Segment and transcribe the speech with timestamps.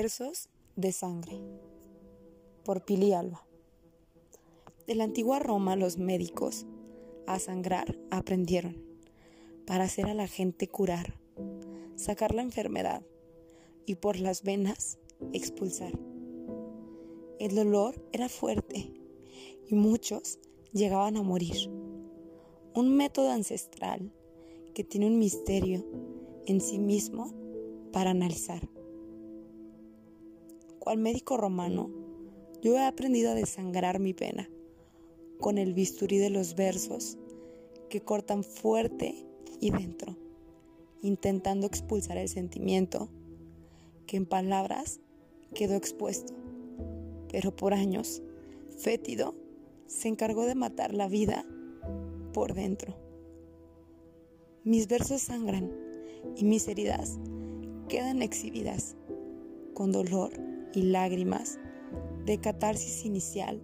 [0.00, 1.40] Versos de sangre
[2.64, 3.44] por Pili Alba.
[4.86, 6.66] De la antigua Roma los médicos
[7.26, 8.80] a sangrar aprendieron
[9.66, 11.18] para hacer a la gente curar,
[11.96, 13.02] sacar la enfermedad
[13.86, 15.00] y por las venas
[15.32, 15.98] expulsar.
[17.40, 18.92] El dolor era fuerte
[19.66, 20.38] y muchos
[20.72, 21.72] llegaban a morir.
[22.72, 24.12] Un método ancestral
[24.74, 25.84] que tiene un misterio
[26.46, 27.34] en sí mismo
[27.90, 28.77] para analizar
[30.88, 31.90] cual médico romano,
[32.62, 34.48] yo he aprendido a desangrar mi pena
[35.38, 37.18] con el bisturí de los versos
[37.90, 39.14] que cortan fuerte
[39.60, 40.16] y dentro,
[41.02, 43.10] intentando expulsar el sentimiento
[44.06, 45.00] que en palabras
[45.54, 46.32] quedó expuesto,
[47.30, 48.22] pero por años,
[48.78, 49.34] fétido,
[49.88, 51.44] se encargó de matar la vida
[52.32, 52.96] por dentro.
[54.64, 55.70] Mis versos sangran
[56.34, 57.18] y mis heridas
[57.90, 58.96] quedan exhibidas
[59.74, 61.58] con dolor y lágrimas
[62.24, 63.62] de catarsis inicial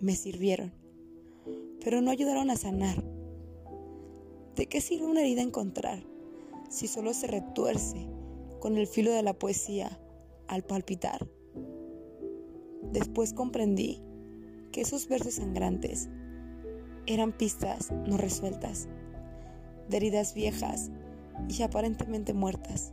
[0.00, 0.72] me sirvieron,
[1.82, 3.02] pero no ayudaron a sanar.
[4.56, 6.02] ¿De qué sirve una herida encontrar
[6.68, 8.08] si solo se retuerce
[8.60, 10.00] con el filo de la poesía
[10.48, 11.28] al palpitar?
[12.92, 14.02] Después comprendí
[14.72, 16.08] que esos versos sangrantes
[17.06, 18.88] eran pistas no resueltas,
[19.88, 20.90] de heridas viejas
[21.48, 22.92] y aparentemente muertas,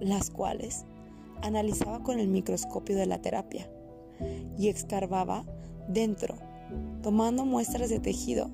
[0.00, 0.86] las cuales
[1.44, 3.68] analizaba con el microscopio de la terapia
[4.58, 5.44] y excavaba
[5.88, 6.36] dentro,
[7.02, 8.50] tomando muestras de tejido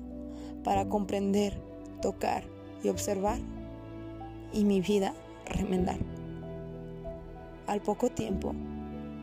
[0.65, 1.57] para comprender,
[2.01, 2.43] tocar
[2.83, 3.39] y observar
[4.51, 5.13] y mi vida
[5.45, 5.99] remendar.
[7.65, 8.53] Al poco tiempo,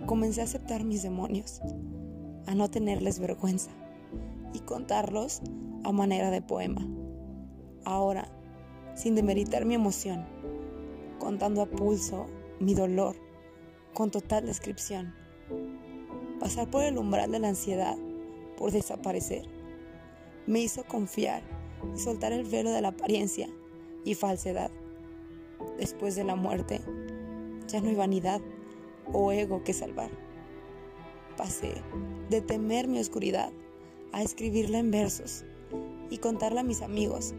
[0.06, 1.60] comencé a aceptar mis demonios,
[2.46, 3.70] a no tenerles vergüenza
[4.54, 5.42] y contarlos
[5.84, 6.86] a manera de poema.
[7.84, 8.28] Ahora,
[8.94, 10.24] sin demeritar mi emoción,
[11.18, 12.26] contando a pulso
[12.60, 13.27] mi dolor
[13.98, 15.12] con total descripción.
[16.38, 17.96] Pasar por el umbral de la ansiedad
[18.56, 19.42] por desaparecer
[20.46, 21.42] me hizo confiar
[21.96, 23.48] y soltar el velo de la apariencia
[24.04, 24.70] y falsedad.
[25.78, 26.80] Después de la muerte,
[27.66, 28.40] ya no hay vanidad
[29.12, 30.12] o ego que salvar.
[31.36, 31.82] Pasé
[32.30, 33.50] de temer mi oscuridad
[34.12, 35.44] a escribirla en versos
[36.08, 37.34] y contarla a mis amigos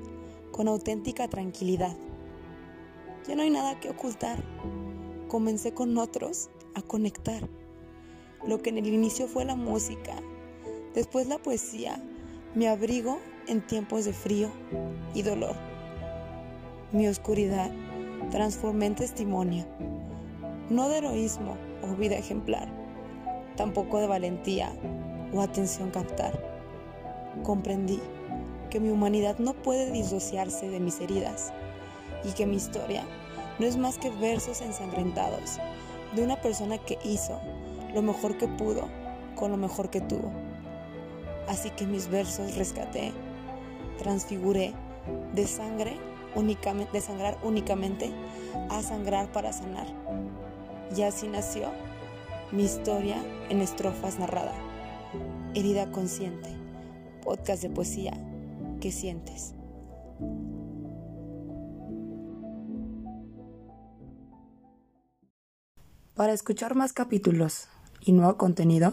[0.51, 1.95] con auténtica tranquilidad.
[3.25, 4.43] Ya no hay nada que ocultar
[5.29, 7.47] comencé con otros a conectar.
[8.45, 10.15] Lo que en el inicio fue la música,
[10.93, 12.03] después la poesía,
[12.55, 14.51] mi abrigo en tiempos de frío
[15.13, 15.55] y dolor.
[16.91, 17.71] Mi oscuridad
[18.31, 19.65] transformé en testimonio,
[20.69, 22.67] no de heroísmo o vida ejemplar,
[23.55, 24.73] tampoco de valentía
[25.33, 26.33] o atención captar.
[27.43, 27.99] Comprendí
[28.69, 31.53] que mi humanidad no puede disociarse de mis heridas
[32.23, 33.05] y que mi historia
[33.59, 35.59] no es más que versos ensangrentados
[36.15, 37.39] de una persona que hizo
[37.93, 38.87] lo mejor que pudo
[39.35, 40.31] con lo mejor que tuvo.
[41.47, 43.11] Así que mis versos rescaté,
[43.97, 44.73] transfiguré
[45.33, 45.97] de sangre
[46.35, 48.11] únicamente, de sangrar únicamente
[48.69, 49.87] a sangrar para sanar.
[50.95, 51.69] Y así nació
[52.51, 53.17] mi historia
[53.49, 54.53] en estrofas narrada.
[55.55, 56.49] Herida consciente,
[57.23, 58.13] podcast de poesía
[58.79, 59.53] que sientes.
[66.19, 67.69] Para escuchar más capítulos
[68.01, 68.91] y nuevo contenido,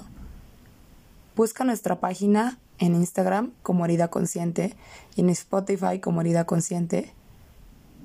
[1.34, 4.76] busca nuestra página en Instagram como Herida Consciente
[5.16, 7.12] y en Spotify como Herida Consciente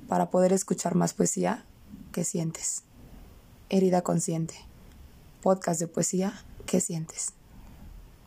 [0.08, 1.64] para poder escuchar más poesía
[2.10, 2.82] que sientes.
[3.68, 4.56] Herida Consciente,
[5.40, 6.32] podcast de poesía
[6.66, 7.32] que sientes.